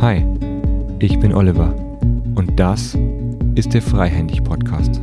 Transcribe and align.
Hi, 0.00 0.24
ich 0.98 1.18
bin 1.18 1.32
Oliver 1.32 1.74
und 2.34 2.52
das 2.56 2.94
ist 3.54 3.72
der 3.72 3.80
Freihändig 3.80 4.44
Podcast. 4.44 5.00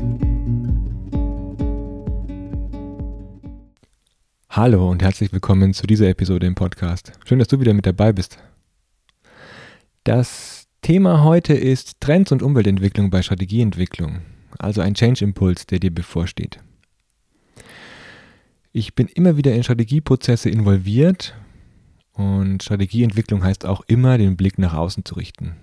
Hallo 4.50 4.92
und 4.92 5.02
herzlich 5.02 5.34
willkommen 5.34 5.74
zu 5.74 5.88
dieser 5.88 6.08
Episode 6.08 6.46
im 6.46 6.54
Podcast. 6.54 7.14
Schön, 7.26 7.40
dass 7.40 7.48
du 7.48 7.60
wieder 7.60 7.74
mit 7.74 7.88
dabei 7.88 8.14
bist. 8.14 8.38
Das 10.04 10.68
Thema 10.84 11.24
heute 11.24 11.56
ist 11.56 12.00
Trends 12.00 12.32
und 12.32 12.44
Umweltentwicklung 12.44 13.10
bei 13.10 13.24
Strategieentwicklung, 13.24 14.22
also 14.60 14.82
ein 14.82 14.94
Change-Impuls, 14.94 15.66
der 15.66 15.80
dir 15.80 15.92
bevorsteht. 15.92 16.60
Ich 18.78 18.94
bin 18.94 19.08
immer 19.08 19.38
wieder 19.38 19.56
in 19.56 19.64
Strategieprozesse 19.64 20.52
involviert 20.52 21.34
und 22.14 22.62
Strategieentwicklung 22.62 23.44
heißt 23.44 23.66
auch 23.66 23.82
immer, 23.88 24.20
den 24.20 24.38
Blick 24.38 24.60
nach 24.60 24.76
außen 24.76 25.04
zu 25.04 25.16
richten. 25.16 25.56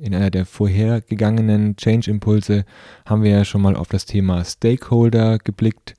In 0.00 0.14
einer 0.14 0.30
der 0.30 0.46
vorhergegangenen 0.46 1.74
Change-Impulse 1.74 2.64
haben 3.04 3.24
wir 3.24 3.32
ja 3.32 3.44
schon 3.44 3.60
mal 3.60 3.74
auf 3.74 3.88
das 3.88 4.06
Thema 4.06 4.44
Stakeholder 4.44 5.38
geblickt. 5.38 5.94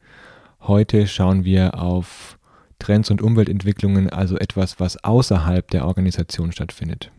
Heute 0.62 1.08
schauen 1.08 1.44
wir 1.44 1.78
auf 1.78 2.40
Trends 2.80 3.12
und 3.12 3.22
Umweltentwicklungen, 3.22 4.10
also 4.10 4.38
etwas, 4.38 4.80
was 4.80 5.04
außerhalb 5.04 5.70
der 5.72 5.86
Organisation 5.86 6.54
stattfindet. 6.54 7.12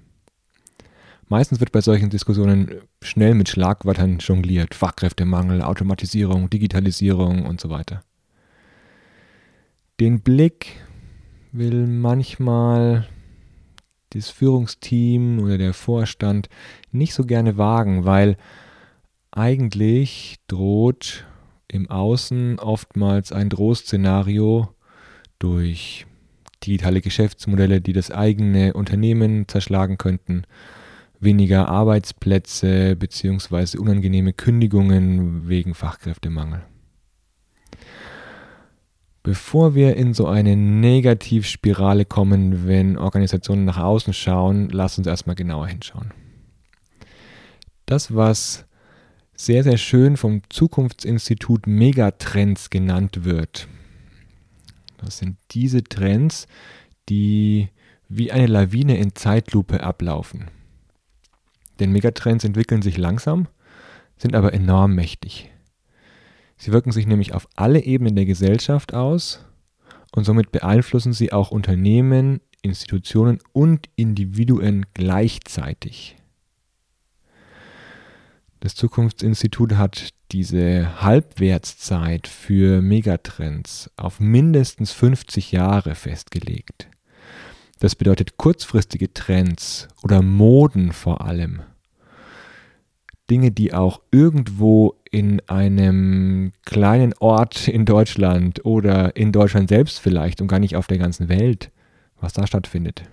Meistens 1.28 1.60
wird 1.60 1.72
bei 1.72 1.82
solchen 1.82 2.08
Diskussionen 2.08 2.70
schnell 3.02 3.34
mit 3.34 3.50
Schlagwörtern 3.50 4.16
jongliert. 4.16 4.74
Fachkräftemangel, 4.74 5.60
Automatisierung, 5.60 6.48
Digitalisierung 6.48 7.44
und 7.44 7.60
so 7.60 7.68
weiter. 7.68 8.02
Den 10.00 10.20
Blick 10.20 10.66
will 11.52 11.86
manchmal 11.86 13.06
das 14.10 14.30
Führungsteam 14.30 15.38
oder 15.38 15.58
der 15.58 15.74
Vorstand 15.74 16.48
nicht 16.90 17.14
so 17.14 17.24
gerne 17.24 17.56
wagen, 17.56 18.04
weil 18.04 18.36
eigentlich 19.30 20.36
droht 20.48 21.26
im 21.68 21.90
Außen 21.90 22.58
oftmals 22.58 23.32
ein 23.32 23.48
Drohszenario 23.48 24.68
durch 25.38 26.06
digitale 26.64 27.00
Geschäftsmodelle, 27.00 27.80
die 27.80 27.92
das 27.92 28.10
eigene 28.10 28.74
Unternehmen 28.74 29.48
zerschlagen 29.48 29.98
könnten, 29.98 30.44
weniger 31.18 31.68
Arbeitsplätze 31.68 32.96
bzw. 32.96 33.78
unangenehme 33.78 34.32
Kündigungen 34.32 35.48
wegen 35.48 35.74
Fachkräftemangel. 35.74 36.62
Bevor 39.22 39.76
wir 39.76 39.96
in 39.96 40.14
so 40.14 40.26
eine 40.26 40.56
Negativspirale 40.56 42.04
kommen, 42.04 42.66
wenn 42.66 42.98
Organisationen 42.98 43.64
nach 43.64 43.78
außen 43.78 44.12
schauen, 44.12 44.68
lass 44.70 44.98
uns 44.98 45.06
erstmal 45.06 45.36
genauer 45.36 45.68
hinschauen. 45.68 46.12
Das, 47.86 48.14
was 48.14 48.66
sehr, 49.36 49.62
sehr 49.62 49.76
schön 49.76 50.16
vom 50.16 50.42
Zukunftsinstitut 50.48 51.68
Megatrends 51.68 52.68
genannt 52.68 53.24
wird, 53.24 53.68
das 54.98 55.18
sind 55.18 55.36
diese 55.52 55.84
Trends, 55.84 56.48
die 57.08 57.68
wie 58.08 58.32
eine 58.32 58.46
Lawine 58.46 58.96
in 58.98 59.14
Zeitlupe 59.14 59.82
ablaufen. 59.82 60.50
Denn 61.78 61.92
Megatrends 61.92 62.44
entwickeln 62.44 62.82
sich 62.82 62.98
langsam, 62.98 63.46
sind 64.16 64.34
aber 64.34 64.52
enorm 64.52 64.94
mächtig. 64.94 65.51
Sie 66.62 66.70
wirken 66.70 66.92
sich 66.92 67.08
nämlich 67.08 67.34
auf 67.34 67.48
alle 67.56 67.82
Ebenen 67.82 68.14
der 68.14 68.24
Gesellschaft 68.24 68.94
aus 68.94 69.44
und 70.12 70.22
somit 70.22 70.52
beeinflussen 70.52 71.12
sie 71.12 71.32
auch 71.32 71.50
Unternehmen, 71.50 72.40
Institutionen 72.62 73.40
und 73.52 73.88
Individuen 73.96 74.86
gleichzeitig. 74.94 76.14
Das 78.60 78.76
Zukunftsinstitut 78.76 79.72
hat 79.72 80.10
diese 80.30 81.02
Halbwertszeit 81.02 82.28
für 82.28 82.80
Megatrends 82.80 83.90
auf 83.96 84.20
mindestens 84.20 84.92
50 84.92 85.50
Jahre 85.50 85.96
festgelegt. 85.96 86.88
Das 87.80 87.96
bedeutet 87.96 88.36
kurzfristige 88.36 89.12
Trends 89.12 89.88
oder 90.04 90.22
Moden 90.22 90.92
vor 90.92 91.22
allem 91.22 91.62
Dinge, 93.28 93.50
die 93.50 93.74
auch 93.74 94.00
irgendwo 94.12 95.01
in 95.12 95.46
einem 95.46 96.52
kleinen 96.64 97.14
Ort 97.20 97.68
in 97.68 97.84
Deutschland 97.84 98.64
oder 98.64 99.14
in 99.14 99.30
Deutschland 99.30 99.68
selbst 99.68 100.00
vielleicht 100.00 100.40
und 100.40 100.48
gar 100.48 100.58
nicht 100.58 100.74
auf 100.74 100.86
der 100.86 100.96
ganzen 100.96 101.28
Welt, 101.28 101.70
was 102.18 102.32
da 102.32 102.46
stattfindet. 102.46 103.04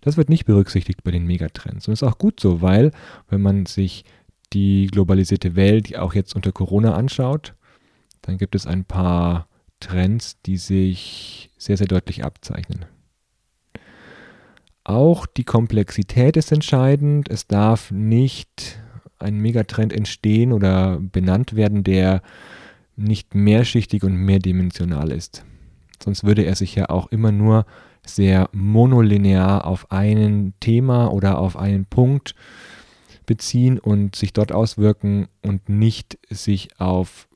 Das 0.00 0.16
wird 0.16 0.28
nicht 0.28 0.44
berücksichtigt 0.44 1.02
bei 1.02 1.10
den 1.10 1.26
Megatrends. 1.26 1.88
Und 1.88 1.94
ist 1.94 2.04
auch 2.04 2.18
gut 2.18 2.38
so, 2.38 2.62
weil 2.62 2.92
wenn 3.28 3.42
man 3.42 3.66
sich 3.66 4.04
die 4.52 4.86
globalisierte 4.86 5.56
Welt 5.56 5.96
auch 5.98 6.14
jetzt 6.14 6.36
unter 6.36 6.52
Corona 6.52 6.94
anschaut, 6.94 7.54
dann 8.22 8.38
gibt 8.38 8.54
es 8.54 8.66
ein 8.66 8.84
paar 8.84 9.48
Trends, 9.80 10.40
die 10.42 10.56
sich 10.56 11.50
sehr, 11.58 11.76
sehr 11.76 11.88
deutlich 11.88 12.24
abzeichnen. 12.24 12.84
Auch 14.84 15.26
die 15.26 15.44
Komplexität 15.44 16.36
ist 16.36 16.52
entscheidend. 16.52 17.28
Es 17.28 17.48
darf 17.48 17.90
nicht 17.90 18.81
ein 19.22 19.38
Megatrend 19.38 19.92
entstehen 19.92 20.52
oder 20.52 20.98
benannt 21.00 21.54
werden, 21.56 21.84
der 21.84 22.22
nicht 22.96 23.34
mehrschichtig 23.34 24.04
und 24.04 24.16
mehrdimensional 24.16 25.10
ist. 25.10 25.44
Sonst 26.02 26.24
würde 26.24 26.42
er 26.42 26.56
sich 26.56 26.74
ja 26.74 26.90
auch 26.90 27.10
immer 27.10 27.32
nur 27.32 27.64
sehr 28.04 28.48
monolinear 28.52 29.64
auf 29.66 29.90
ein 29.90 30.54
Thema 30.60 31.12
oder 31.12 31.38
auf 31.38 31.56
einen 31.56 31.86
Punkt 31.86 32.34
beziehen 33.26 33.78
und 33.78 34.16
sich 34.16 34.32
dort 34.32 34.52
auswirken 34.52 35.28
und 35.42 35.68
nicht 35.68 36.18
sich 36.28 36.80
auf 36.80 37.28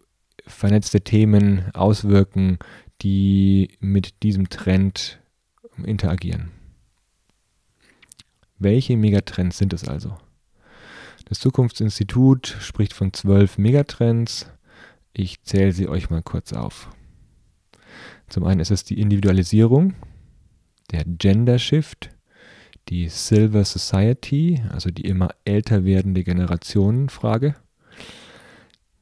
vernetzte 0.46 1.00
Themen 1.00 1.66
auswirken, 1.74 2.58
die 3.02 3.70
mit 3.80 4.22
diesem 4.22 4.48
Trend 4.48 5.20
interagieren. 5.84 6.50
Welche 8.58 8.96
Megatrends 8.96 9.58
sind 9.58 9.72
es 9.72 9.86
also? 9.86 10.16
Das 11.28 11.40
Zukunftsinstitut 11.40 12.56
spricht 12.60 12.92
von 12.92 13.12
zwölf 13.12 13.58
Megatrends. 13.58 14.48
Ich 15.12 15.42
zähle 15.42 15.72
sie 15.72 15.88
euch 15.88 16.08
mal 16.08 16.22
kurz 16.22 16.52
auf. 16.52 16.88
Zum 18.28 18.44
einen 18.44 18.60
ist 18.60 18.70
es 18.70 18.84
die 18.84 19.00
Individualisierung, 19.00 19.94
der 20.92 21.02
Gender 21.04 21.58
Shift, 21.58 22.10
die 22.88 23.08
Silver 23.08 23.64
Society, 23.64 24.62
also 24.70 24.90
die 24.90 25.02
immer 25.02 25.30
älter 25.44 25.84
werdende 25.84 26.22
Generationenfrage, 26.22 27.56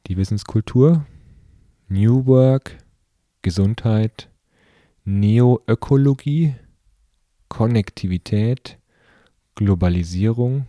die 0.06 0.16
Wissenskultur, 0.16 1.04
New 1.88 2.24
Work, 2.24 2.78
Gesundheit, 3.42 4.30
Neoökologie, 5.04 6.54
Konnektivität, 7.50 8.78
Globalisierung, 9.56 10.66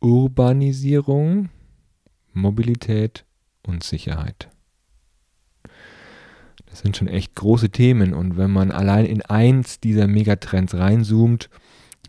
Urbanisierung, 0.00 1.48
Mobilität 2.32 3.24
und 3.62 3.82
Sicherheit. 3.82 4.48
Das 6.66 6.80
sind 6.80 6.96
schon 6.96 7.08
echt 7.08 7.34
große 7.34 7.70
Themen 7.70 8.12
und 8.12 8.36
wenn 8.36 8.50
man 8.50 8.70
allein 8.70 9.06
in 9.06 9.22
eins 9.22 9.80
dieser 9.80 10.06
Megatrends 10.06 10.74
reinzoomt, 10.74 11.48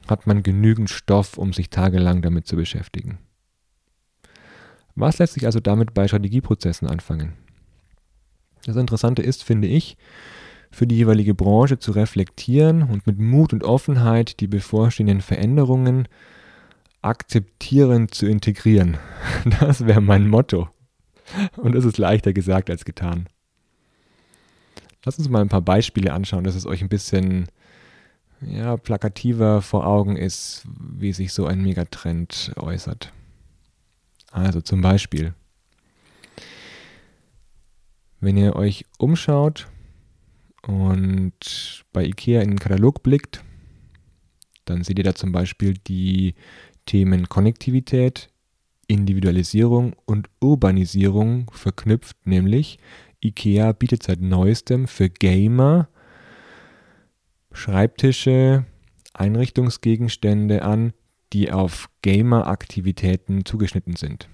hat 0.08 0.28
man 0.28 0.44
genügend 0.44 0.90
Stoff, 0.90 1.38
um 1.38 1.54
sich 1.54 1.70
tagelang 1.70 2.22
damit 2.22 2.48
zu 2.48 2.56
beschäftigen. 2.56 3.20
Was 4.96 5.20
lässt 5.20 5.34
sich 5.34 5.46
also 5.46 5.60
damit 5.60 5.94
bei 5.94 6.08
Strategieprozessen 6.08 6.88
anfangen? 6.88 7.34
Das 8.66 8.76
Interessante 8.76 9.22
ist, 9.22 9.44
finde 9.44 9.68
ich, 9.68 9.96
für 10.72 10.88
die 10.88 10.98
jeweilige 10.98 11.34
Branche 11.34 11.80
zu 11.80 11.92
reflektieren 11.92 12.84
und 12.84 13.08
mit 13.08 13.20
Mut 13.20 13.54
und 13.54 13.64
Offenheit 13.64 14.40
die 14.40 14.48
bevorstehenden 14.48 15.22
Veränderungen 15.22 16.08
akzeptierend 17.02 18.14
zu 18.14 18.26
integrieren. 18.26 18.98
Das 19.60 19.86
wäre 19.86 20.02
mein 20.02 20.28
Motto. 20.28 20.70
Und 21.58 21.74
das 21.74 21.86
ist 21.86 21.98
leichter 21.98 22.34
gesagt 22.34 22.70
als 22.70 22.86
getan. 22.86 23.28
Lass 25.06 25.18
uns 25.18 25.30
mal 25.30 25.42
ein 25.42 25.50
paar 25.50 25.62
Beispiele 25.62 26.14
anschauen, 26.14 26.44
dass 26.44 26.56
es 26.56 26.66
euch 26.66 26.82
ein 26.82 26.90
bisschen 26.90 27.48
ja, 28.42 28.78
plakativer 28.78 29.62
vor 29.62 29.88
Augen 29.88 30.18
ist, 30.18 30.64
wie 30.78 31.14
sich 31.14 31.34
so 31.34 31.46
ein 31.46 31.62
Megatrend 31.62 32.54
äußert. 32.58 33.12
Also 34.32 34.62
zum 34.62 34.82
Beispiel, 34.82 35.34
wenn 38.20 38.38
ihr 38.38 38.56
euch 38.56 38.86
umschaut 38.98 39.68
und 40.64 41.84
bei 41.94 42.06
IKEA 42.06 42.42
in 42.42 42.52
den 42.52 42.60
Katalog 42.60 43.04
blickt, 43.04 43.44
dann 44.66 44.84
seht 44.84 44.98
ihr 44.98 45.04
da 45.04 45.16
zum 45.16 45.32
Beispiel 45.32 45.76
die 45.76 46.36
Themen 46.88 47.30
Konnektivität, 47.30 48.32
Individualisierung 48.88 49.96
und 50.06 50.28
Urbanisierung 50.42 51.52
verknüpft, 51.54 52.18
nämlich 52.26 52.80
IKEA 53.24 53.74
bietet 53.74 54.02
seit 54.04 54.22
neuestem 54.22 54.88
für 54.88 55.10
Gamer 55.10 55.90
Schreibtische, 57.52 58.66
Einrichtungsgegenstände 59.14 60.64
an, 60.64 60.94
die 61.34 61.52
auf 61.52 61.90
Gamer-Aktivitäten 62.04 63.46
zugeschnitten 63.46 63.96
sind. 63.96 64.30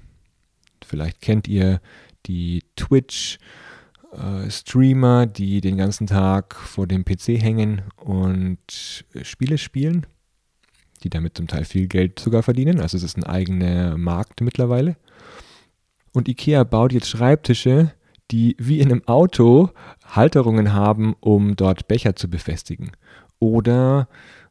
Vielleicht 0.86 1.22
kennt 1.22 1.48
ihr 1.48 1.80
die 2.26 2.64
Twitch-Streamer, 2.76 5.26
die 5.26 5.62
den 5.62 5.78
ganzen 5.78 6.08
Tag 6.08 6.56
vor 6.56 6.86
dem 6.86 7.06
PC 7.06 7.42
hängen 7.42 7.84
und 7.96 9.06
Spiele 9.22 9.58
spielen, 9.58 10.06
die 11.04 11.10
damit 11.10 11.38
zum 11.38 11.48
Teil 11.48 11.66
viel 11.66 11.88
Geld 11.88 12.20
sogar 12.20 12.44
verdienen. 12.44 12.80
Also 12.80 12.98
es 12.98 13.04
ist 13.04 13.18
ein 13.18 13.24
eigener 13.24 13.98
Markt 13.98 14.42
mittlerweile. 14.42 14.96
Und 16.14 16.28
IKEA 16.28 16.64
baut 16.64 16.94
jetzt 16.94 17.10
Schreibtische, 17.10 17.92
die 18.32 18.56
wie 18.60 18.80
in 18.80 18.92
einem 18.92 19.08
Auto 19.08 19.72
Halterungen 20.06 20.74
haben, 20.74 21.16
um 21.20 21.56
dort 21.56 21.88
Becher 21.88 22.16
zu 22.16 22.30
befestigen. 22.30 22.92
Oder 23.40 24.08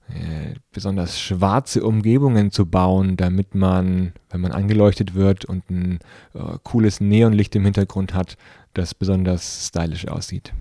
äh, 0.09 0.55
besonders 0.73 1.21
schwarze 1.21 1.85
Umgebungen 1.85 2.51
zu 2.51 2.67
bauen, 2.67 3.17
damit 3.17 3.55
man, 3.55 4.13
wenn 4.31 4.41
man 4.41 4.53
angeleuchtet 4.53 5.15
wird 5.15 5.45
und 5.45 5.71
ein 5.71 6.01
äh, 6.35 6.59
cooles 6.63 7.01
Neonlicht 7.01 7.55
im 7.57 7.65
Hintergrund 7.65 8.13
hat, 8.13 8.37
das 8.75 8.95
besonders 8.95 9.69
stylisch 9.69 10.09
aussieht. 10.09 10.53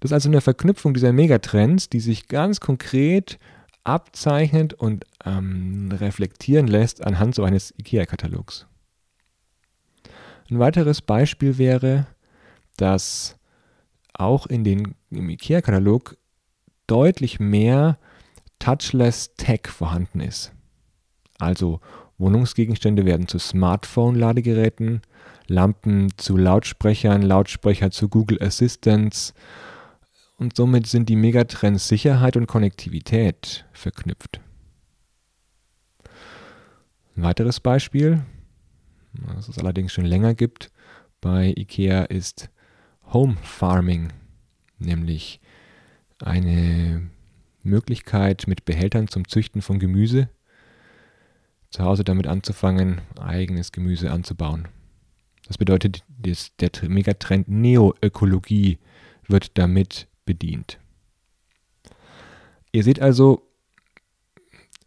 Das 0.00 0.10
ist 0.10 0.14
also 0.14 0.28
eine 0.28 0.40
Verknüpfung 0.40 0.94
dieser 0.94 1.12
Megatrends, 1.12 1.88
die 1.88 2.00
sich 2.00 2.28
ganz 2.28 2.60
konkret 2.60 3.38
abzeichnet 3.88 4.74
und 4.74 5.06
ähm, 5.24 5.90
reflektieren 5.92 6.66
lässt 6.66 7.04
anhand 7.04 7.34
so 7.34 7.42
eines 7.42 7.72
IKEA-Katalogs. 7.78 8.66
Ein 10.50 10.58
weiteres 10.58 11.00
Beispiel 11.00 11.58
wäre, 11.58 12.06
dass 12.76 13.36
auch 14.12 14.46
in 14.46 14.62
den, 14.62 14.94
im 15.10 15.30
IKEA-Katalog 15.30 16.16
deutlich 16.86 17.40
mehr 17.40 17.98
Touchless 18.58 19.34
Tech 19.36 19.68
vorhanden 19.68 20.20
ist. 20.20 20.52
Also 21.38 21.80
Wohnungsgegenstände 22.18 23.04
werden 23.04 23.28
zu 23.28 23.38
Smartphone-Ladegeräten, 23.38 25.02
Lampen 25.46 26.08
zu 26.18 26.36
Lautsprechern, 26.36 27.22
Lautsprecher 27.22 27.90
zu 27.90 28.08
Google 28.08 28.42
Assistants 28.42 29.32
und 30.38 30.56
somit 30.56 30.86
sind 30.86 31.08
die 31.08 31.16
Megatrends 31.16 31.88
Sicherheit 31.88 32.36
und 32.36 32.46
Konnektivität 32.46 33.66
verknüpft. 33.72 34.40
Ein 37.16 37.24
weiteres 37.24 37.58
Beispiel, 37.60 38.24
das 39.34 39.48
es 39.48 39.58
allerdings 39.58 39.92
schon 39.92 40.06
länger 40.06 40.34
gibt 40.34 40.70
bei 41.20 41.52
IKEA, 41.56 42.04
ist 42.04 42.50
Home 43.12 43.36
Farming, 43.42 44.12
nämlich 44.78 45.40
eine 46.20 47.10
Möglichkeit 47.64 48.46
mit 48.46 48.64
Behältern 48.64 49.08
zum 49.08 49.26
Züchten 49.26 49.60
von 49.60 49.80
Gemüse, 49.80 50.28
zu 51.70 51.82
Hause 51.82 52.04
damit 52.04 52.28
anzufangen, 52.28 53.00
eigenes 53.20 53.72
Gemüse 53.72 54.12
anzubauen. 54.12 54.68
Das 55.48 55.58
bedeutet, 55.58 56.04
der 56.08 56.70
Megatrend 56.88 57.48
Neoökologie 57.48 58.78
wird 59.26 59.58
damit 59.58 60.06
bedient. 60.28 60.78
Ihr 62.70 62.84
seht 62.84 63.00
also, 63.00 63.50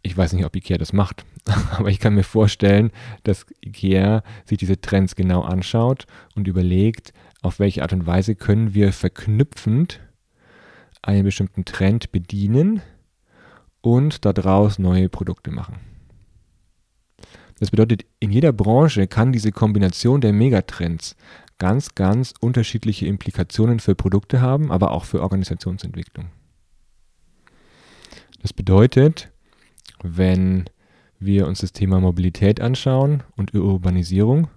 ich 0.02 0.16
weiß 0.16 0.32
nicht, 0.32 0.44
ob 0.46 0.54
IKEA 0.54 0.78
das 0.78 0.92
macht, 0.92 1.24
aber 1.72 1.90
ich 1.90 1.98
kann 1.98 2.14
mir 2.14 2.22
vorstellen, 2.22 2.92
dass 3.24 3.44
IKEA 3.60 4.22
sich 4.44 4.58
diese 4.58 4.80
Trends 4.80 5.16
genau 5.16 5.42
anschaut 5.42 6.06
und 6.36 6.46
überlegt, 6.46 7.12
auf 7.42 7.58
welche 7.58 7.82
Art 7.82 7.92
und 7.92 8.06
Weise 8.06 8.36
können 8.36 8.72
wir 8.72 8.92
verknüpfend 8.92 9.98
einen 11.02 11.24
bestimmten 11.24 11.64
Trend 11.64 12.12
bedienen 12.12 12.82
und 13.80 14.24
daraus 14.24 14.78
neue 14.78 15.08
Produkte 15.08 15.50
machen. 15.50 15.80
Das 17.58 17.72
bedeutet, 17.72 18.04
in 18.20 18.30
jeder 18.30 18.52
Branche 18.52 19.08
kann 19.08 19.32
diese 19.32 19.50
Kombination 19.50 20.20
der 20.20 20.32
Megatrends 20.32 21.16
ganz, 21.62 21.94
ganz 21.94 22.34
unterschiedliche 22.40 23.06
Implikationen 23.06 23.78
für 23.78 23.94
Produkte 23.94 24.40
haben, 24.40 24.72
aber 24.72 24.90
auch 24.90 25.04
für 25.04 25.22
Organisationsentwicklung. 25.22 26.26
Das 28.40 28.52
bedeutet, 28.52 29.30
wenn 30.02 30.64
wir 31.20 31.46
uns 31.46 31.60
das 31.60 31.72
Thema 31.72 32.00
Mobilität 32.00 32.60
anschauen 32.60 33.22
und 33.36 33.54
Urbanisierung 33.54 34.48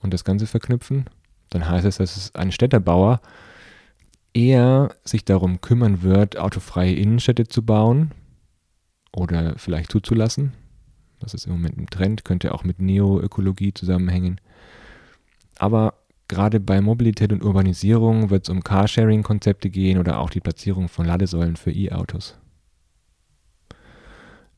und 0.00 0.14
das 0.14 0.24
Ganze 0.24 0.46
verknüpfen, 0.46 1.10
dann 1.50 1.68
heißt 1.68 1.84
es, 1.84 1.98
dass 1.98 2.34
ein 2.34 2.52
Städterbauer 2.52 3.20
eher 4.32 4.94
sich 5.04 5.26
darum 5.26 5.60
kümmern 5.60 6.00
wird, 6.00 6.38
autofreie 6.38 6.94
Innenstädte 6.94 7.48
zu 7.48 7.66
bauen 7.66 8.12
oder 9.12 9.58
vielleicht 9.58 9.92
zuzulassen. 9.92 10.54
Das 11.20 11.34
ist 11.34 11.44
im 11.44 11.52
Moment 11.52 11.76
ein 11.76 11.88
Trend, 11.88 12.24
könnte 12.24 12.54
auch 12.54 12.64
mit 12.64 12.80
Neoökologie 12.80 13.74
zusammenhängen. 13.74 14.40
Aber 15.58 15.94
gerade 16.28 16.60
bei 16.60 16.80
Mobilität 16.80 17.32
und 17.32 17.42
Urbanisierung 17.42 18.30
wird 18.30 18.44
es 18.44 18.48
um 18.48 18.62
Carsharing-Konzepte 18.62 19.70
gehen 19.70 19.98
oder 19.98 20.20
auch 20.20 20.30
die 20.30 20.40
Platzierung 20.40 20.88
von 20.88 21.04
Ladesäulen 21.04 21.56
für 21.56 21.72
E-Autos. 21.72 22.38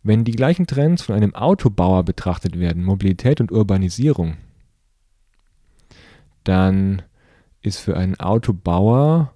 Wenn 0.03 0.25
die 0.25 0.33
gleichen 0.33 0.67
Trends 0.67 1.03
von 1.03 1.15
einem 1.15 1.35
Autobauer 1.35 2.05
betrachtet 2.05 2.59
werden, 2.59 2.85
Mobilität 2.85 3.41
und 3.41 3.53
Urbanisierung, 3.53 4.37
dann 6.45 7.03
ist 7.63 7.79
für 7.79 7.97
einen 7.97 8.19
Autobauer 8.19 9.35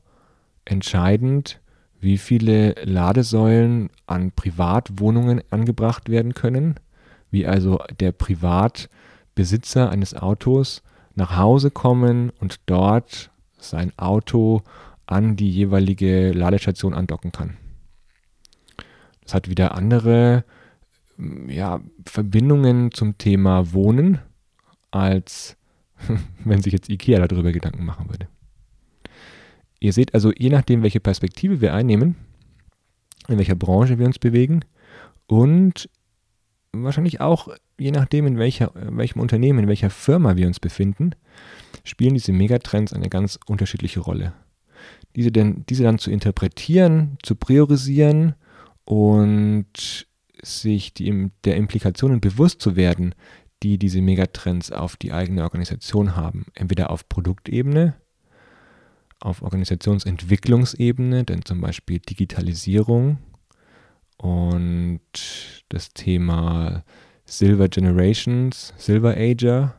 entscheidend, 0.65 1.61
wie 2.01 2.19
viele 2.19 2.75
Ladesäulen 2.85 3.91
an 4.07 4.33
Privatwohnungen 4.33 5.43
angebracht 5.51 6.09
werden 6.09 6.35
können, 6.35 6.81
wie 7.31 7.47
also 7.47 7.81
der 8.01 8.13
Privatbesitzer 8.13 9.91
eines 9.91 10.15
Autos 10.15 10.83
nach 11.15 11.37
Hause 11.37 11.71
kommen 11.71 12.31
und 12.41 12.61
dort 12.67 13.31
sein 13.59 13.93
Auto 13.97 14.63
an 15.07 15.37
die 15.37 15.51
jeweilige 15.51 16.33
Ladestation 16.33 16.95
andocken 16.95 17.33
kann. 17.33 17.57
Das 19.23 19.35
hat 19.35 19.49
wieder 19.49 19.75
andere 19.75 20.45
ja, 21.49 21.81
Verbindungen 22.07 22.93
zum 22.93 23.17
Thema 23.19 23.73
Wohnen, 23.73 24.19
als 24.91 25.57
wenn 26.45 26.61
sich 26.61 26.73
jetzt 26.73 26.89
IKEA 26.89 27.27
darüber 27.27 27.53
Gedanken 27.53 27.85
machen 27.85 28.09
würde. 28.09 28.29
Ihr 29.81 29.93
seht 29.93 30.15
also, 30.15 30.33
je 30.33 30.51
nachdem, 30.51 30.83
welche 30.83 31.01
Perspektive 31.01 31.61
wir 31.61 31.75
einnehmen, 31.75 32.17
in 33.29 33.39
welcher 33.39 33.55
Branche 33.55 33.99
wir 33.99 34.07
uns 34.07 34.19
bewegen 34.19 34.65
und 35.27 35.89
wahrscheinlich 36.73 37.21
auch 37.21 37.49
je 37.79 37.91
nachdem, 37.91 38.27
in, 38.27 38.39
welcher, 38.39 38.75
in 38.77 38.97
welchem 38.97 39.21
Unternehmen, 39.21 39.61
in 39.61 39.69
welcher 39.69 39.91
Firma 39.91 40.37
wir 40.37 40.47
uns 40.47 40.61
befinden, 40.61 41.11
spielen 41.85 42.15
diese 42.15 42.33
Megatrends 42.33 42.93
eine 42.93 43.09
ganz 43.09 43.39
unterschiedliche 43.47 44.01
Rolle. 44.01 44.33
Diese, 45.17 45.31
denn, 45.31 45.65
diese 45.69 45.85
dann 45.85 45.99
zu 45.99 46.11
interpretieren, 46.11 47.19
zu 47.23 47.37
priorisieren 47.37 48.35
und 48.85 50.07
sich 50.43 50.95
die, 50.95 51.31
der 51.45 51.57
Implikationen 51.57 52.21
bewusst 52.21 52.61
zu 52.61 52.77
werden, 52.77 53.15
die 53.63 53.79
diese 53.79 54.03
Megatrends 54.03 54.73
auf 54.73 54.97
die 54.97 55.13
eigene 55.13 55.43
Organisation 55.43 56.17
haben. 56.17 56.47
Entweder 56.55 56.91
auf 56.91 57.09
Produktebene, 57.09 57.95
auf 59.21 59.43
Organisationsentwicklungsebene, 59.43 61.25
denn 61.25 61.45
zum 61.45 61.61
Beispiel 61.61 61.99
Digitalisierung 61.99 63.19
und 64.19 65.01
das 65.71 65.95
Thema 65.95 66.85
Silver 67.25 67.69
Generations, 67.69 68.75
Silver 68.77 69.17
Ager 69.17 69.75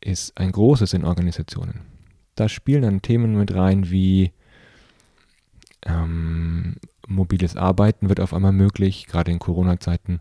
ist 0.00 0.38
ein 0.38 0.52
großes 0.52 0.92
in 0.92 1.04
Organisationen. 1.04 1.82
Da 2.34 2.48
spielen 2.48 2.82
dann 2.82 3.02
Themen 3.02 3.36
mit 3.36 3.54
rein 3.54 3.90
wie 3.90 4.32
ähm, 5.84 6.76
mobiles 7.06 7.56
Arbeiten 7.56 8.08
wird 8.08 8.20
auf 8.20 8.34
einmal 8.34 8.52
möglich, 8.52 9.06
gerade 9.06 9.30
in 9.30 9.38
Corona-Zeiten, 9.38 10.18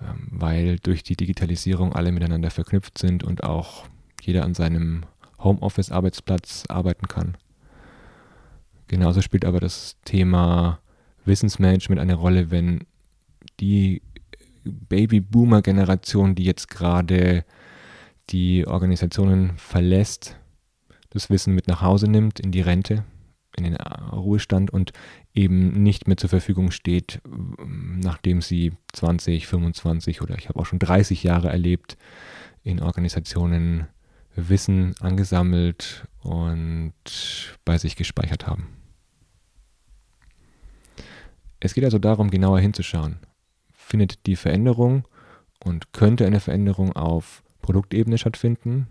ähm, 0.00 0.28
weil 0.30 0.78
durch 0.78 1.02
die 1.02 1.16
Digitalisierung 1.16 1.92
alle 1.92 2.12
miteinander 2.12 2.50
verknüpft 2.50 2.98
sind 2.98 3.24
und 3.24 3.44
auch 3.44 3.86
jeder 4.20 4.44
an 4.44 4.54
seinem 4.54 5.04
Homeoffice-Arbeitsplatz 5.38 6.64
arbeiten 6.68 7.08
kann. 7.08 7.36
Genauso 8.88 9.22
spielt 9.22 9.44
aber 9.44 9.60
das 9.60 9.96
Thema 10.04 10.80
Wissensmanagement 11.24 12.00
eine 12.00 12.14
Rolle, 12.14 12.50
wenn 12.50 12.84
die 13.60 14.02
Baby-Boomer-Generation, 14.72 16.34
die 16.34 16.44
jetzt 16.44 16.68
gerade 16.68 17.44
die 18.30 18.66
Organisationen 18.66 19.56
verlässt, 19.56 20.36
das 21.10 21.30
Wissen 21.30 21.54
mit 21.54 21.68
nach 21.68 21.82
Hause 21.82 22.10
nimmt, 22.10 22.40
in 22.40 22.52
die 22.52 22.60
Rente, 22.60 23.04
in 23.56 23.64
den 23.64 23.76
Ruhestand 23.76 24.70
und 24.70 24.92
eben 25.34 25.82
nicht 25.82 26.06
mehr 26.06 26.16
zur 26.16 26.28
Verfügung 26.28 26.70
steht, 26.70 27.20
nachdem 27.66 28.42
sie 28.42 28.72
20, 28.92 29.46
25 29.46 30.22
oder 30.22 30.36
ich 30.36 30.48
habe 30.48 30.58
auch 30.58 30.66
schon 30.66 30.78
30 30.78 31.22
Jahre 31.22 31.48
erlebt, 31.48 31.96
in 32.62 32.80
Organisationen 32.80 33.86
Wissen 34.34 34.94
angesammelt 35.00 36.06
und 36.20 36.92
bei 37.64 37.78
sich 37.78 37.96
gespeichert 37.96 38.46
haben. 38.46 38.68
Es 41.60 41.74
geht 41.74 41.84
also 41.84 41.98
darum, 41.98 42.30
genauer 42.30 42.60
hinzuschauen. 42.60 43.18
Findet 43.88 44.26
die 44.26 44.36
Veränderung 44.36 45.08
und 45.64 45.94
könnte 45.94 46.26
eine 46.26 46.40
Veränderung 46.40 46.92
auf 46.92 47.42
Produktebene 47.62 48.18
stattfinden? 48.18 48.86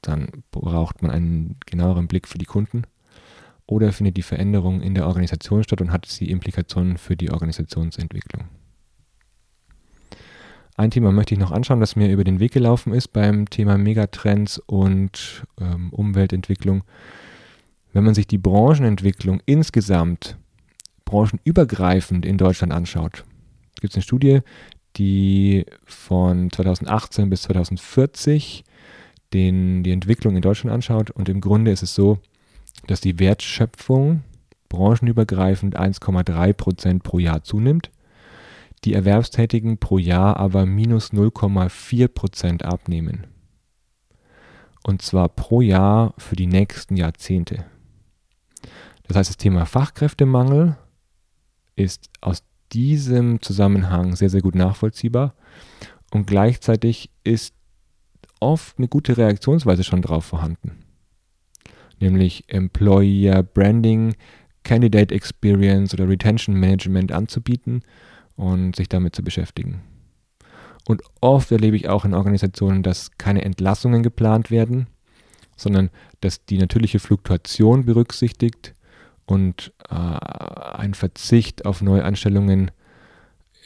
Dann 0.00 0.44
braucht 0.52 1.02
man 1.02 1.10
einen 1.10 1.56
genaueren 1.66 2.06
Blick 2.06 2.28
für 2.28 2.38
die 2.38 2.44
Kunden. 2.44 2.84
Oder 3.66 3.90
findet 3.90 4.16
die 4.16 4.22
Veränderung 4.22 4.80
in 4.80 4.94
der 4.94 5.08
Organisation 5.08 5.64
statt 5.64 5.80
und 5.80 5.90
hat 5.90 6.06
sie 6.06 6.30
Implikationen 6.30 6.98
für 6.98 7.16
die 7.16 7.32
Organisationsentwicklung? 7.32 8.44
Ein 10.76 10.92
Thema 10.92 11.10
möchte 11.10 11.34
ich 11.34 11.40
noch 11.40 11.50
anschauen, 11.50 11.80
das 11.80 11.96
mir 11.96 12.12
über 12.12 12.22
den 12.22 12.38
Weg 12.38 12.52
gelaufen 12.52 12.94
ist 12.94 13.08
beim 13.08 13.50
Thema 13.50 13.76
Megatrends 13.76 14.58
und 14.58 15.44
ähm, 15.60 15.92
Umweltentwicklung. 15.92 16.84
Wenn 17.92 18.04
man 18.04 18.14
sich 18.14 18.28
die 18.28 18.38
Branchenentwicklung 18.38 19.42
insgesamt, 19.46 20.36
branchenübergreifend 21.04 22.24
in 22.24 22.38
Deutschland 22.38 22.72
anschaut, 22.72 23.24
gibt 23.84 23.92
es 23.92 23.98
eine 23.98 24.02
Studie, 24.02 24.40
die 24.96 25.66
von 25.84 26.50
2018 26.50 27.30
bis 27.30 27.42
2040 27.42 28.64
den, 29.32 29.82
die 29.82 29.92
Entwicklung 29.92 30.36
in 30.36 30.42
Deutschland 30.42 30.72
anschaut. 30.74 31.10
Und 31.10 31.28
im 31.28 31.40
Grunde 31.40 31.70
ist 31.70 31.82
es 31.82 31.94
so, 31.94 32.18
dass 32.86 33.00
die 33.00 33.18
Wertschöpfung 33.18 34.22
branchenübergreifend 34.68 35.78
1,3 35.78 36.52
Prozent 36.52 37.02
pro 37.02 37.18
Jahr 37.18 37.42
zunimmt 37.44 37.90
die 38.84 38.94
Erwerbstätigen 38.94 39.78
pro 39.78 39.98
Jahr 39.98 40.36
aber 40.36 40.66
minus 40.66 41.12
0,4 41.12 42.08
Prozent 42.08 42.64
abnehmen. 42.64 43.26
Und 44.82 45.00
zwar 45.00 45.30
pro 45.30 45.62
Jahr 45.62 46.14
für 46.18 46.36
die 46.36 46.46
nächsten 46.46 46.96
Jahrzehnte. 46.96 47.64
Das 49.04 49.16
heißt, 49.16 49.30
das 49.30 49.36
Thema 49.38 49.64
Fachkräftemangel 49.64 50.76
ist 51.76 52.10
aus 52.20 52.42
diesem 52.72 53.40
Zusammenhang 53.42 54.16
sehr, 54.16 54.30
sehr 54.30 54.40
gut 54.40 54.54
nachvollziehbar 54.54 55.34
und 56.10 56.26
gleichzeitig 56.26 57.10
ist 57.24 57.54
oft 58.40 58.78
eine 58.78 58.88
gute 58.88 59.16
Reaktionsweise 59.16 59.84
schon 59.84 60.02
drauf 60.02 60.24
vorhanden. 60.24 60.84
Nämlich 62.00 62.44
Employer 62.48 63.42
Branding, 63.42 64.14
Candidate 64.64 65.14
Experience 65.14 65.94
oder 65.94 66.08
Retention 66.08 66.56
Management 66.56 67.12
anzubieten 67.12 67.82
und 68.36 68.76
sich 68.76 68.88
damit 68.88 69.14
zu 69.14 69.22
beschäftigen. 69.22 69.82
Und 70.86 71.02
oft 71.20 71.50
erlebe 71.50 71.76
ich 71.76 71.88
auch 71.88 72.04
in 72.04 72.14
Organisationen, 72.14 72.82
dass 72.82 73.16
keine 73.16 73.42
Entlassungen 73.42 74.02
geplant 74.02 74.50
werden, 74.50 74.88
sondern 75.56 75.90
dass 76.20 76.44
die 76.44 76.58
natürliche 76.58 76.98
Fluktuation 76.98 77.84
berücksichtigt 77.84 78.74
und 79.26 79.72
äh, 79.88 79.94
ein 79.94 80.94
Verzicht 80.94 81.66
auf 81.66 81.82
Neuanstellungen 81.82 82.70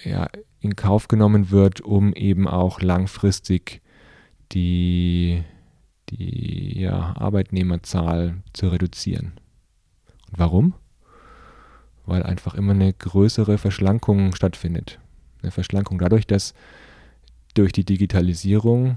ja, 0.04 0.28
in 0.60 0.76
Kauf 0.76 1.08
genommen 1.08 1.50
wird, 1.50 1.80
um 1.80 2.12
eben 2.12 2.46
auch 2.46 2.80
langfristig 2.80 3.82
die, 4.52 5.42
die 6.10 6.80
ja, 6.80 7.14
Arbeitnehmerzahl 7.16 8.42
zu 8.52 8.68
reduzieren. 8.68 9.32
Und 10.30 10.38
warum? 10.38 10.74
weil 12.08 12.22
einfach 12.22 12.54
immer 12.54 12.72
eine 12.72 12.92
größere 12.92 13.58
Verschlankung 13.58 14.34
stattfindet. 14.34 14.98
Eine 15.42 15.52
Verschlankung 15.52 15.98
dadurch, 15.98 16.26
dass 16.26 16.54
durch 17.54 17.72
die 17.72 17.84
Digitalisierung 17.84 18.96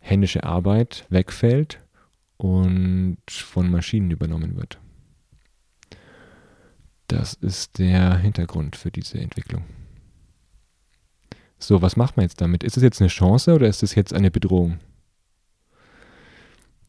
händische 0.00 0.44
Arbeit 0.44 1.04
wegfällt 1.10 1.80
und 2.38 3.18
von 3.28 3.70
Maschinen 3.70 4.10
übernommen 4.10 4.56
wird. 4.56 4.78
Das 7.08 7.34
ist 7.34 7.78
der 7.78 8.16
Hintergrund 8.18 8.76
für 8.76 8.90
diese 8.90 9.18
Entwicklung. 9.18 9.64
So, 11.58 11.80
was 11.82 11.96
macht 11.96 12.16
man 12.16 12.24
jetzt 12.24 12.40
damit? 12.40 12.64
Ist 12.64 12.76
es 12.76 12.82
jetzt 12.82 13.00
eine 13.00 13.08
Chance 13.08 13.54
oder 13.54 13.68
ist 13.68 13.82
es 13.82 13.94
jetzt 13.94 14.12
eine 14.12 14.30
Bedrohung? 14.30 14.78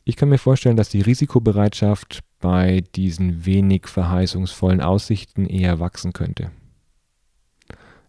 Ich 0.03 0.15
kann 0.15 0.29
mir 0.29 0.37
vorstellen, 0.37 0.77
dass 0.77 0.89
die 0.89 1.01
Risikobereitschaft 1.01 2.21
bei 2.39 2.83
diesen 2.95 3.45
wenig 3.45 3.87
verheißungsvollen 3.87 4.81
Aussichten 4.81 5.45
eher 5.45 5.79
wachsen 5.79 6.13
könnte. 6.13 6.51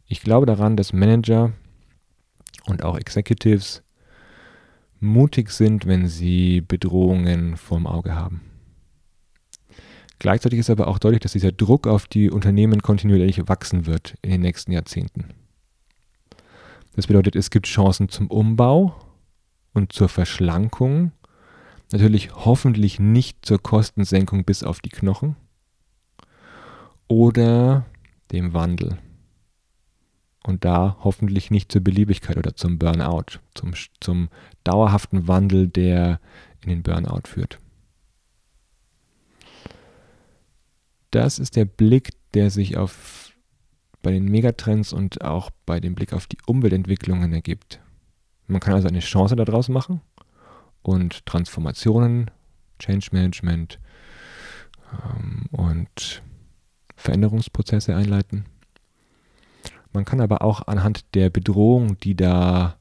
Ich 0.06 0.22
glaube 0.22 0.46
daran, 0.46 0.76
dass 0.76 0.92
Manager 0.92 1.52
und 2.66 2.82
auch 2.82 2.96
Executives 2.96 3.82
mutig 5.00 5.50
sind, 5.50 5.86
wenn 5.86 6.06
sie 6.06 6.60
Bedrohungen 6.60 7.56
vorm 7.56 7.86
Auge 7.86 8.14
haben. 8.14 8.42
Gleichzeitig 10.18 10.58
ist 10.58 10.70
aber 10.70 10.88
auch 10.88 10.98
deutlich, 10.98 11.20
dass 11.20 11.32
dieser 11.32 11.52
Druck 11.52 11.86
auf 11.86 12.06
die 12.06 12.30
Unternehmen 12.30 12.82
kontinuierlich 12.82 13.48
wachsen 13.48 13.86
wird 13.86 14.14
in 14.22 14.30
den 14.30 14.40
nächsten 14.40 14.72
Jahrzehnten. 14.72 15.26
Das 16.96 17.06
bedeutet, 17.06 17.36
es 17.36 17.50
gibt 17.50 17.66
Chancen 17.66 18.08
zum 18.08 18.26
Umbau 18.28 18.96
und 19.72 19.92
zur 19.92 20.08
Verschlankung 20.08 21.12
Natürlich 21.90 22.34
hoffentlich 22.34 23.00
nicht 23.00 23.46
zur 23.46 23.62
Kostensenkung 23.62 24.44
bis 24.44 24.62
auf 24.62 24.80
die 24.80 24.90
Knochen 24.90 25.36
oder 27.06 27.86
dem 28.30 28.52
Wandel. 28.52 28.98
Und 30.44 30.64
da 30.64 30.98
hoffentlich 31.02 31.50
nicht 31.50 31.72
zur 31.72 31.82
Beliebigkeit 31.82 32.36
oder 32.36 32.54
zum 32.54 32.78
Burnout, 32.78 33.40
zum, 33.54 33.72
zum 34.00 34.28
dauerhaften 34.64 35.28
Wandel, 35.28 35.68
der 35.68 36.20
in 36.62 36.68
den 36.70 36.82
Burnout 36.82 37.26
führt. 37.26 37.58
Das 41.10 41.38
ist 41.38 41.56
der 41.56 41.64
Blick, 41.64 42.10
der 42.34 42.50
sich 42.50 42.76
auf, 42.76 43.32
bei 44.02 44.10
den 44.10 44.26
Megatrends 44.26 44.92
und 44.92 45.22
auch 45.22 45.50
bei 45.64 45.80
dem 45.80 45.94
Blick 45.94 46.12
auf 46.12 46.26
die 46.26 46.38
Umweltentwicklungen 46.46 47.32
ergibt. 47.32 47.80
Man 48.46 48.60
kann 48.60 48.74
also 48.74 48.88
eine 48.88 49.00
Chance 49.00 49.36
daraus 49.36 49.68
machen 49.68 50.00
und 50.82 51.24
Transformationen, 51.26 52.30
Change 52.78 53.08
Management 53.12 53.78
ähm, 54.92 55.46
und 55.50 56.22
Veränderungsprozesse 56.96 57.94
einleiten. 57.94 58.46
Man 59.92 60.04
kann 60.04 60.20
aber 60.20 60.42
auch 60.42 60.66
anhand 60.66 61.14
der 61.14 61.30
Bedrohung, 61.30 61.98
die 61.98 62.14
da 62.14 62.76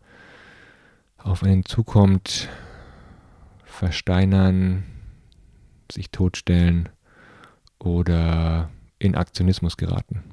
auf 1.18 1.44
einen 1.44 1.66
zukommt, 1.66 2.50
versteinern, 3.64 4.84
sich 5.92 6.12
totstellen 6.12 6.90
oder 7.80 8.70
in 9.00 9.16
Aktionismus 9.16 9.78
geraten. 9.78 10.24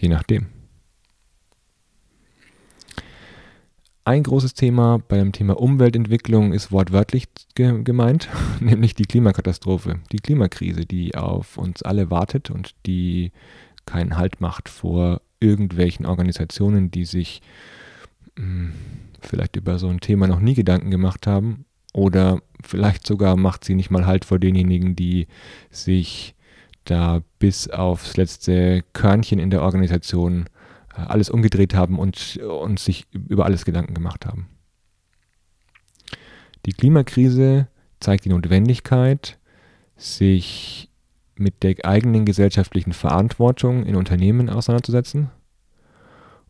Je 0.00 0.08
nachdem. 0.08 0.46
Ein 4.04 4.22
großes 4.22 4.54
Thema 4.54 4.98
beim 5.08 5.32
Thema 5.32 5.58
Umweltentwicklung 5.58 6.52
ist 6.52 6.70
wortwörtlich 6.70 7.26
ge 7.56 7.82
gemeint, 7.82 8.28
nämlich 8.60 8.94
die 8.94 9.04
Klimakatastrophe, 9.04 10.00
die 10.12 10.18
Klimakrise, 10.18 10.86
die 10.86 11.16
auf 11.16 11.58
uns 11.58 11.82
alle 11.82 12.08
wartet 12.10 12.50
und 12.50 12.76
die 12.86 13.32
keinen 13.84 14.16
Halt 14.16 14.40
macht 14.40 14.68
vor 14.68 15.22
irgendwelchen 15.40 16.06
Organisationen, 16.06 16.90
die 16.90 17.04
sich 17.04 17.42
mh, 18.36 18.44
hm, 18.44 18.72
vielleicht 19.20 19.56
über 19.56 19.78
so 19.80 19.88
ein 19.88 20.00
Thema 20.00 20.28
noch 20.28 20.40
nie 20.40 20.54
Gedanken 20.54 20.90
gemacht 20.92 21.26
haben 21.26 21.65
oder 21.96 22.42
vielleicht 22.62 23.06
sogar 23.06 23.36
macht 23.36 23.64
sie 23.64 23.74
nicht 23.74 23.90
mal 23.90 24.04
Halt 24.04 24.26
vor 24.26 24.38
denjenigen, 24.38 24.94
die 24.94 25.28
sich 25.70 26.34
da 26.84 27.22
bis 27.38 27.70
aufs 27.70 28.18
letzte 28.18 28.84
Körnchen 28.92 29.38
in 29.38 29.48
der 29.48 29.62
Organisation 29.62 30.44
alles 30.90 31.30
umgedreht 31.30 31.74
haben 31.74 31.98
und, 31.98 32.36
und 32.36 32.78
sich 32.78 33.06
über 33.12 33.46
alles 33.46 33.64
Gedanken 33.64 33.94
gemacht 33.94 34.26
haben. 34.26 34.46
Die 36.66 36.72
Klimakrise 36.72 37.68
zeigt 37.98 38.26
die 38.26 38.30
Notwendigkeit, 38.30 39.38
sich 39.96 40.90
mit 41.34 41.62
der 41.62 41.76
eigenen 41.82 42.26
gesellschaftlichen 42.26 42.92
Verantwortung 42.92 43.86
in 43.86 43.96
Unternehmen 43.96 44.50
auseinanderzusetzen. 44.50 45.30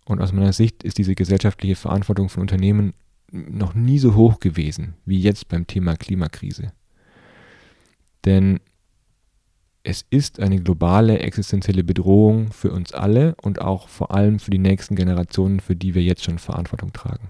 Und 0.06 0.20
aus 0.20 0.32
meiner 0.32 0.52
Sicht 0.52 0.82
ist 0.82 0.98
diese 0.98 1.14
gesellschaftliche 1.14 1.76
Verantwortung 1.76 2.28
von 2.28 2.40
Unternehmen 2.40 2.94
noch 3.30 3.75
nie 3.75 3.99
so 3.99 4.14
hoch 4.14 4.40
gewesen 4.40 4.95
wie 5.04 5.21
jetzt 5.21 5.49
beim 5.49 5.66
Thema 5.66 5.97
Klimakrise. 5.97 6.73
Denn 8.25 8.61
es 9.83 10.04
ist 10.11 10.40
eine 10.40 10.61
globale 10.61 11.21
existenzielle 11.21 11.85
Bedrohung 11.85 12.50
für 12.52 12.73
uns 12.73 12.92
alle 12.92 13.37
und 13.40 13.61
auch 13.61 13.88
vor 13.88 14.12
allem 14.12 14.40
für 14.40 14.50
die 14.50 14.59
nächsten 14.59 14.97
Generationen, 14.97 15.61
für 15.61 15.76
die 15.76 15.95
wir 15.95 16.02
jetzt 16.02 16.25
schon 16.25 16.38
Verantwortung 16.38 16.92
tragen. 16.92 17.28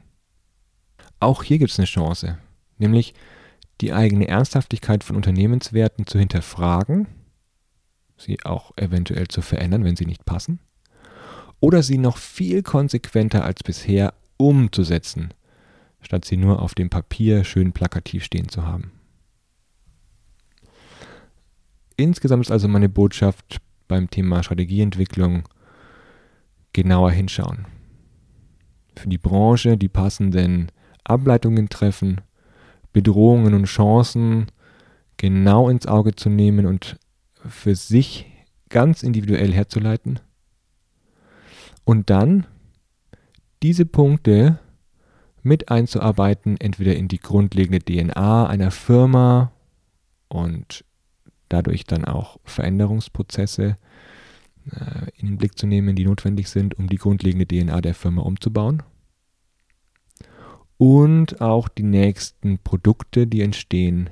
Auch 1.20 1.42
hier 1.42 1.58
gibt 1.58 1.70
es 1.70 1.78
eine 1.78 1.86
Chance, 1.86 2.38
nämlich 2.78 3.14
die 3.82 3.92
eigene 3.92 4.28
Ernsthaftigkeit 4.28 5.04
von 5.04 5.16
Unternehmenswerten 5.16 6.06
zu 6.06 6.18
hinterfragen, 6.18 7.08
sie 8.16 8.42
auch 8.44 8.72
eventuell 8.76 9.28
zu 9.28 9.42
verändern, 9.42 9.84
wenn 9.84 9.96
sie 9.96 10.06
nicht 10.06 10.24
passen, 10.24 10.60
oder 11.60 11.82
sie 11.82 11.98
noch 11.98 12.16
viel 12.16 12.62
konsequenter 12.62 13.44
als 13.44 13.62
bisher 13.62 14.14
umzusetzen, 14.38 15.34
statt 16.06 16.24
sie 16.24 16.36
nur 16.36 16.62
auf 16.62 16.76
dem 16.76 16.88
Papier 16.88 17.42
schön 17.42 17.72
plakativ 17.72 18.22
stehen 18.22 18.48
zu 18.48 18.64
haben. 18.64 18.92
Insgesamt 21.96 22.44
ist 22.44 22.52
also 22.52 22.68
meine 22.68 22.88
Botschaft, 22.88 23.60
beim 23.88 24.08
Thema 24.08 24.44
Strategieentwicklung 24.44 25.48
genauer 26.72 27.10
hinschauen. 27.10 27.66
Für 28.96 29.08
die 29.08 29.18
Branche 29.18 29.76
die 29.76 29.88
passenden 29.88 30.70
Ableitungen 31.02 31.68
treffen, 31.68 32.20
Bedrohungen 32.92 33.54
und 33.54 33.64
Chancen 33.64 34.46
genau 35.16 35.68
ins 35.68 35.88
Auge 35.88 36.14
zu 36.14 36.30
nehmen 36.30 36.66
und 36.66 36.98
für 37.48 37.74
sich 37.74 38.26
ganz 38.68 39.02
individuell 39.02 39.52
herzuleiten. 39.52 40.20
Und 41.84 42.10
dann 42.10 42.46
diese 43.64 43.86
Punkte 43.86 44.60
mit 45.46 45.70
einzuarbeiten, 45.70 46.60
entweder 46.60 46.96
in 46.96 47.08
die 47.08 47.20
grundlegende 47.20 47.78
DNA 47.78 48.46
einer 48.46 48.70
Firma 48.70 49.52
und 50.28 50.84
dadurch 51.48 51.84
dann 51.84 52.04
auch 52.04 52.38
Veränderungsprozesse 52.44 53.78
äh, 54.72 55.10
in 55.16 55.26
den 55.26 55.38
Blick 55.38 55.56
zu 55.56 55.66
nehmen, 55.66 55.94
die 55.94 56.04
notwendig 56.04 56.48
sind, 56.48 56.76
um 56.78 56.88
die 56.88 56.96
grundlegende 56.96 57.46
DNA 57.46 57.80
der 57.80 57.94
Firma 57.94 58.22
umzubauen. 58.22 58.82
Und 60.78 61.40
auch 61.40 61.68
die 61.68 61.84
nächsten 61.84 62.58
Produkte, 62.58 63.26
die 63.26 63.40
entstehen, 63.40 64.10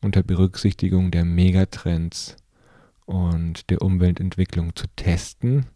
unter 0.00 0.22
Berücksichtigung 0.22 1.10
der 1.10 1.24
Megatrends 1.24 2.36
und 3.04 3.68
der 3.68 3.82
Umweltentwicklung 3.82 4.74
zu 4.74 4.86
testen 4.96 5.66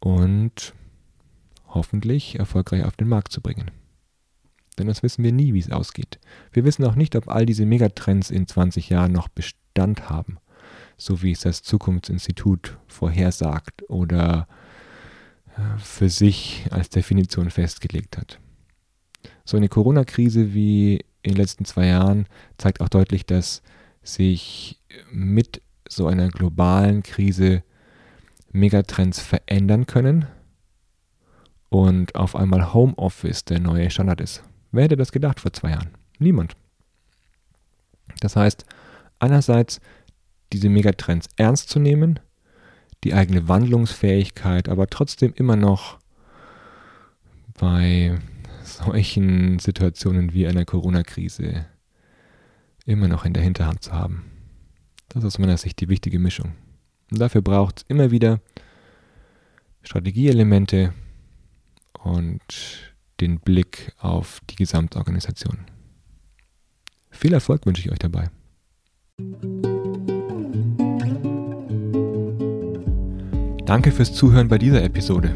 und 0.00 0.72
hoffentlich 1.66 2.38
erfolgreich 2.38 2.84
auf 2.84 2.96
den 2.96 3.08
Markt 3.08 3.32
zu 3.32 3.40
bringen. 3.40 3.70
Denn 4.78 4.86
das 4.86 5.02
wissen 5.02 5.24
wir 5.24 5.32
nie, 5.32 5.54
wie 5.54 5.58
es 5.58 5.70
ausgeht. 5.70 6.18
Wir 6.52 6.64
wissen 6.64 6.84
auch 6.84 6.94
nicht, 6.94 7.16
ob 7.16 7.28
all 7.28 7.46
diese 7.46 7.66
Megatrends 7.66 8.30
in 8.30 8.46
20 8.46 8.88
Jahren 8.90 9.12
noch 9.12 9.28
Bestand 9.28 10.08
haben, 10.08 10.38
so 10.96 11.22
wie 11.22 11.32
es 11.32 11.40
das 11.40 11.62
Zukunftsinstitut 11.62 12.78
vorhersagt 12.86 13.88
oder 13.88 14.46
äh, 15.56 15.78
für 15.78 16.08
sich 16.08 16.66
als 16.70 16.90
Definition 16.90 17.50
festgelegt 17.50 18.16
hat. 18.16 18.38
So 19.44 19.56
eine 19.56 19.68
Corona-Krise 19.68 20.54
wie 20.54 21.04
in 21.22 21.32
den 21.32 21.36
letzten 21.36 21.64
zwei 21.64 21.86
Jahren 21.86 22.26
zeigt 22.56 22.80
auch 22.80 22.88
deutlich, 22.88 23.26
dass 23.26 23.62
sich 24.02 24.80
mit 25.10 25.60
so 25.88 26.06
einer 26.06 26.28
globalen 26.28 27.02
Krise 27.02 27.62
Megatrends 28.52 29.20
verändern 29.20 29.86
können 29.86 30.26
und 31.68 32.14
auf 32.14 32.34
einmal 32.36 32.72
Homeoffice 32.72 33.44
der 33.44 33.60
neue 33.60 33.90
Standard 33.90 34.20
ist. 34.20 34.42
Wer 34.72 34.84
hätte 34.84 34.96
das 34.96 35.12
gedacht 35.12 35.40
vor 35.40 35.52
zwei 35.52 35.70
Jahren? 35.70 35.90
Niemand. 36.18 36.56
Das 38.20 38.36
heißt, 38.36 38.64
einerseits 39.18 39.80
diese 40.52 40.68
Megatrends 40.68 41.28
ernst 41.36 41.68
zu 41.68 41.78
nehmen, 41.78 42.20
die 43.04 43.14
eigene 43.14 43.48
Wandlungsfähigkeit, 43.48 44.68
aber 44.68 44.88
trotzdem 44.88 45.32
immer 45.34 45.56
noch 45.56 45.98
bei 47.58 48.18
solchen 48.64 49.58
Situationen 49.58 50.32
wie 50.32 50.46
einer 50.46 50.64
Corona-Krise 50.64 51.66
immer 52.84 53.08
noch 53.08 53.24
in 53.24 53.32
der 53.32 53.42
Hinterhand 53.42 53.82
zu 53.82 53.92
haben. 53.92 54.30
Das 55.08 55.22
ist 55.22 55.26
aus 55.26 55.38
meiner 55.38 55.56
Sicht 55.56 55.80
die 55.80 55.88
wichtige 55.88 56.18
Mischung. 56.18 56.54
Und 57.10 57.20
dafür 57.20 57.42
braucht 57.42 57.78
es 57.78 57.84
immer 57.88 58.10
wieder 58.10 58.40
Strategieelemente 59.82 60.92
und 62.02 62.94
den 63.20 63.40
Blick 63.40 63.92
auf 63.98 64.40
die 64.50 64.56
Gesamtorganisation. 64.56 65.58
Viel 67.10 67.32
Erfolg 67.32 67.66
wünsche 67.66 67.82
ich 67.82 67.90
euch 67.90 67.98
dabei. 67.98 68.30
Danke 73.64 73.90
fürs 73.90 74.14
Zuhören 74.14 74.48
bei 74.48 74.56
dieser 74.56 74.82
Episode. 74.82 75.34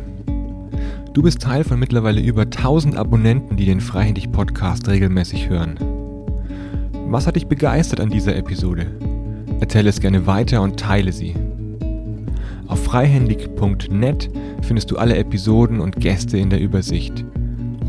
Du 1.13 1.23
bist 1.23 1.43
Teil 1.43 1.65
von 1.65 1.79
mittlerweile 1.79 2.21
über 2.21 2.43
1000 2.43 2.97
Abonnenten, 2.97 3.57
die 3.57 3.67
den 3.67 3.81
Freihändig 3.81 4.33
Podcast 4.33 4.89
regelmäßig 4.89 5.51
hören. 5.51 5.77
Was 7.09 7.27
hat 7.27 7.37
dich 7.37 7.47
begeistert 7.47 8.01
an 8.01 8.09
dieser 8.09 8.35
Episode? 8.37 8.87
Erzähle 9.61 9.91
es 9.91 10.01
gerne 10.01 10.27
weiter 10.27 10.63
und 10.63 10.81
teile 10.81 11.13
sie. 11.13 11.35
Auf 12.67 12.83
freihändig.net 12.85 14.31
findest 14.63 14.91
du 14.91 14.97
alle 14.97 15.17
Episoden 15.17 15.81
und 15.81 15.97
Gäste 15.97 16.39
in 16.39 16.49
der 16.49 16.61
Übersicht 16.61 17.25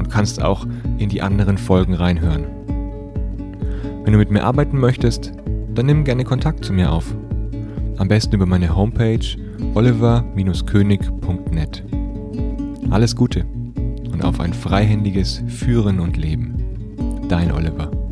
und 0.03 0.09
kannst 0.09 0.43
auch 0.43 0.67
in 0.97 1.07
die 1.07 1.21
anderen 1.21 1.57
Folgen 1.57 1.93
reinhören. 1.93 2.43
Wenn 4.03 4.11
du 4.11 4.19
mit 4.19 4.31
mir 4.31 4.43
arbeiten 4.43 4.77
möchtest, 4.77 5.31
dann 5.73 5.85
nimm 5.85 6.03
gerne 6.03 6.25
Kontakt 6.25 6.65
zu 6.65 6.73
mir 6.73 6.91
auf. 6.91 7.15
Am 7.97 8.09
besten 8.09 8.35
über 8.35 8.45
meine 8.45 8.75
Homepage 8.75 9.25
oliver-könig.net. 9.75 11.83
Alles 12.89 13.15
Gute 13.15 13.45
und 14.11 14.25
auf 14.25 14.41
ein 14.41 14.53
freihändiges 14.53 15.41
Führen 15.47 16.01
und 16.01 16.17
Leben. 16.17 16.55
Dein 17.29 17.53
Oliver. 17.53 18.02